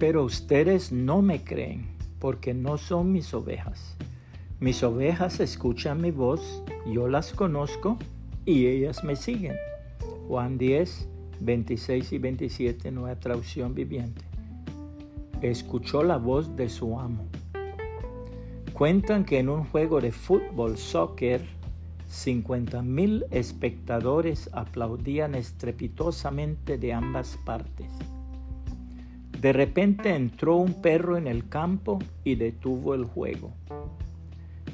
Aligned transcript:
Pero 0.00 0.24
ustedes 0.24 0.92
no 0.92 1.20
me 1.20 1.44
creen 1.44 1.86
porque 2.20 2.54
no 2.54 2.78
son 2.78 3.12
mis 3.12 3.34
ovejas. 3.34 3.98
Mis 4.58 4.82
ovejas 4.82 5.40
escuchan 5.40 6.00
mi 6.00 6.10
voz, 6.10 6.62
yo 6.90 7.06
las 7.06 7.34
conozco 7.34 7.98
y 8.46 8.66
ellas 8.66 9.04
me 9.04 9.14
siguen. 9.14 9.56
Juan 10.26 10.56
10, 10.56 11.06
26 11.40 12.12
y 12.12 12.18
27, 12.18 12.90
nueva 12.90 13.20
traducción 13.20 13.74
viviente. 13.74 14.22
Escuchó 15.42 16.02
la 16.02 16.16
voz 16.16 16.56
de 16.56 16.70
su 16.70 16.98
amo. 16.98 17.26
Cuentan 18.72 19.26
que 19.26 19.38
en 19.38 19.50
un 19.50 19.64
juego 19.64 20.00
de 20.00 20.12
fútbol, 20.12 20.78
soccer, 20.78 21.42
50 22.08 22.80
mil 22.80 23.26
espectadores 23.30 24.48
aplaudían 24.54 25.34
estrepitosamente 25.34 26.78
de 26.78 26.94
ambas 26.94 27.38
partes. 27.44 27.90
De 29.40 29.54
repente 29.54 30.14
entró 30.14 30.56
un 30.56 30.82
perro 30.82 31.16
en 31.16 31.26
el 31.26 31.48
campo 31.48 31.98
y 32.24 32.34
detuvo 32.34 32.94
el 32.94 33.04
juego. 33.06 33.54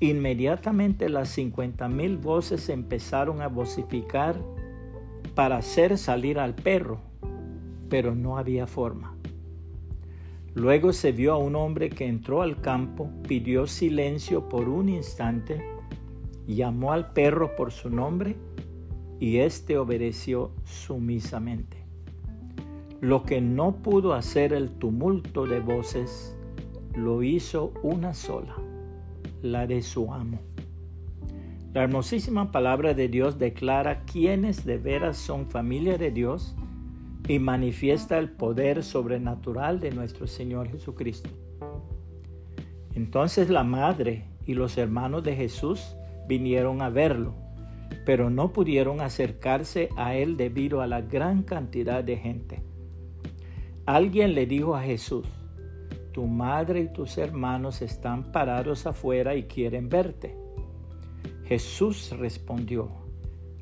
Inmediatamente 0.00 1.10
las 1.10 1.28
50 1.28 1.86
mil 1.90 2.16
voces 2.16 2.70
empezaron 2.70 3.42
a 3.42 3.48
vocificar 3.48 4.40
para 5.34 5.58
hacer 5.58 5.98
salir 5.98 6.38
al 6.38 6.54
perro, 6.54 6.98
pero 7.90 8.14
no 8.14 8.38
había 8.38 8.66
forma. 8.66 9.14
Luego 10.54 10.94
se 10.94 11.12
vio 11.12 11.34
a 11.34 11.36
un 11.36 11.56
hombre 11.56 11.90
que 11.90 12.06
entró 12.06 12.40
al 12.40 12.62
campo, 12.62 13.10
pidió 13.28 13.66
silencio 13.66 14.48
por 14.48 14.70
un 14.70 14.88
instante, 14.88 15.62
llamó 16.46 16.92
al 16.92 17.12
perro 17.12 17.54
por 17.54 17.70
su 17.70 17.90
nombre 17.90 18.34
y 19.20 19.38
éste 19.40 19.76
obedeció 19.76 20.52
sumisamente. 20.64 21.83
Lo 23.00 23.22
que 23.22 23.40
no 23.40 23.76
pudo 23.82 24.14
hacer 24.14 24.52
el 24.52 24.70
tumulto 24.70 25.46
de 25.46 25.60
voces, 25.60 26.36
lo 26.94 27.22
hizo 27.22 27.72
una 27.82 28.14
sola, 28.14 28.56
la 29.42 29.66
de 29.66 29.82
su 29.82 30.12
amo. 30.12 30.38
La 31.74 31.82
hermosísima 31.82 32.52
palabra 32.52 32.94
de 32.94 33.08
Dios 33.08 33.38
declara 33.38 34.04
quiénes 34.04 34.64
de 34.64 34.78
veras 34.78 35.16
son 35.16 35.50
familia 35.50 35.98
de 35.98 36.12
Dios 36.12 36.54
y 37.26 37.40
manifiesta 37.40 38.18
el 38.18 38.30
poder 38.30 38.84
sobrenatural 38.84 39.80
de 39.80 39.90
nuestro 39.90 40.26
Señor 40.26 40.68
Jesucristo. 40.68 41.30
Entonces 42.94 43.50
la 43.50 43.64
madre 43.64 44.24
y 44.46 44.54
los 44.54 44.78
hermanos 44.78 45.24
de 45.24 45.34
Jesús 45.34 45.96
vinieron 46.28 46.80
a 46.80 46.90
verlo, 46.90 47.34
pero 48.06 48.30
no 48.30 48.52
pudieron 48.52 49.00
acercarse 49.00 49.88
a 49.96 50.14
él 50.14 50.36
debido 50.36 50.80
a 50.80 50.86
la 50.86 51.00
gran 51.00 51.42
cantidad 51.42 52.04
de 52.04 52.16
gente. 52.16 52.62
Alguien 53.86 54.34
le 54.34 54.46
dijo 54.46 54.74
a 54.74 54.82
Jesús, 54.82 55.26
tu 56.12 56.26
madre 56.26 56.80
y 56.80 56.92
tus 56.92 57.18
hermanos 57.18 57.82
están 57.82 58.32
parados 58.32 58.86
afuera 58.86 59.34
y 59.36 59.42
quieren 59.42 59.90
verte. 59.90 60.34
Jesús 61.44 62.10
respondió, 62.16 62.88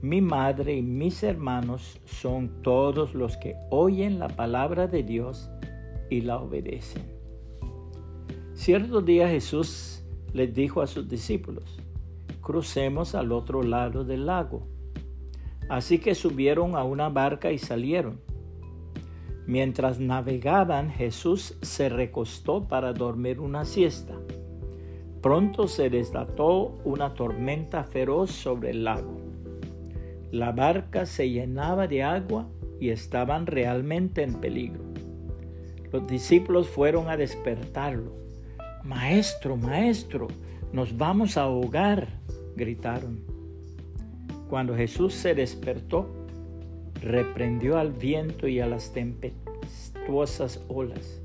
mi 0.00 0.20
madre 0.20 0.76
y 0.76 0.82
mis 0.82 1.24
hermanos 1.24 2.00
son 2.04 2.62
todos 2.62 3.14
los 3.14 3.36
que 3.36 3.56
oyen 3.70 4.20
la 4.20 4.28
palabra 4.28 4.86
de 4.86 5.02
Dios 5.02 5.50
y 6.08 6.20
la 6.20 6.38
obedecen. 6.38 7.02
Cierto 8.54 9.00
día 9.00 9.28
Jesús 9.28 10.04
les 10.32 10.54
dijo 10.54 10.82
a 10.82 10.86
sus 10.86 11.08
discípulos, 11.08 11.80
crucemos 12.40 13.16
al 13.16 13.32
otro 13.32 13.64
lado 13.64 14.04
del 14.04 14.26
lago. 14.26 14.68
Así 15.68 15.98
que 15.98 16.14
subieron 16.14 16.76
a 16.76 16.84
una 16.84 17.08
barca 17.08 17.50
y 17.50 17.58
salieron. 17.58 18.20
Mientras 19.46 19.98
navegaban, 19.98 20.90
Jesús 20.90 21.58
se 21.62 21.88
recostó 21.88 22.68
para 22.68 22.92
dormir 22.92 23.40
una 23.40 23.64
siesta. 23.64 24.14
Pronto 25.20 25.68
se 25.68 25.90
desató 25.90 26.78
una 26.84 27.14
tormenta 27.14 27.84
feroz 27.84 28.30
sobre 28.30 28.70
el 28.70 28.84
lago. 28.84 29.20
La 30.30 30.52
barca 30.52 31.06
se 31.06 31.28
llenaba 31.28 31.86
de 31.86 32.02
agua 32.02 32.48
y 32.80 32.90
estaban 32.90 33.46
realmente 33.46 34.22
en 34.22 34.40
peligro. 34.40 34.82
Los 35.92 36.06
discípulos 36.06 36.68
fueron 36.68 37.08
a 37.08 37.16
despertarlo. 37.16 38.12
Maestro, 38.82 39.56
maestro, 39.56 40.28
nos 40.72 40.96
vamos 40.96 41.36
a 41.36 41.42
ahogar, 41.42 42.08
gritaron. 42.56 43.20
Cuando 44.48 44.74
Jesús 44.74 45.14
se 45.14 45.34
despertó, 45.34 46.21
reprendió 47.02 47.78
al 47.78 47.92
viento 47.92 48.48
y 48.48 48.60
a 48.60 48.66
las 48.66 48.92
tempestuosas 48.92 50.60
olas. 50.68 51.20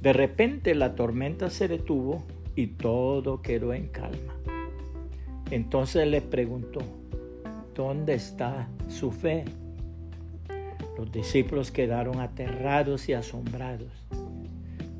De 0.00 0.12
repente 0.12 0.74
la 0.74 0.94
tormenta 0.94 1.50
se 1.50 1.68
detuvo 1.68 2.22
y 2.54 2.68
todo 2.68 3.42
quedó 3.42 3.74
en 3.74 3.88
calma. 3.88 4.34
Entonces 5.50 6.06
le 6.06 6.22
preguntó, 6.22 6.80
¿dónde 7.74 8.14
está 8.14 8.68
su 8.88 9.10
fe? 9.10 9.44
Los 10.96 11.12
discípulos 11.12 11.70
quedaron 11.70 12.20
aterrados 12.20 13.08
y 13.08 13.12
asombrados. 13.12 13.92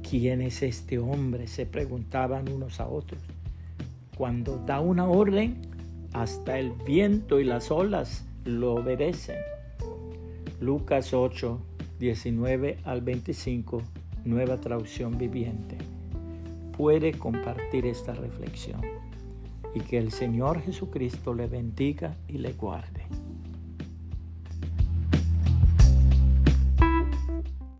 ¿Quién 0.08 0.42
es 0.42 0.62
este 0.62 0.98
hombre? 0.98 1.46
se 1.46 1.66
preguntaban 1.66 2.48
unos 2.48 2.80
a 2.80 2.88
otros. 2.88 3.22
Cuando 4.16 4.58
da 4.58 4.80
una 4.80 5.08
orden, 5.08 5.56
hasta 6.12 6.58
el 6.58 6.72
viento 6.86 7.40
y 7.40 7.44
las 7.44 7.70
olas 7.70 8.24
lo 8.44 8.74
obedecen. 8.74 9.38
Lucas 10.60 11.12
8, 11.12 11.60
19 11.98 12.78
al 12.84 13.02
25, 13.02 13.82
nueva 14.24 14.58
traducción 14.58 15.18
viviente 15.18 15.76
puede 16.76 17.12
compartir 17.12 17.86
esta 17.86 18.12
reflexión 18.14 18.80
y 19.74 19.80
que 19.80 19.98
el 19.98 20.12
Señor 20.12 20.60
Jesucristo 20.62 21.34
le 21.34 21.46
bendiga 21.46 22.16
y 22.28 22.38
le 22.38 22.52
guarde. 22.52 23.06